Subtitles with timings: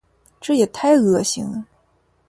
[0.39, 1.63] 这也太恶心了。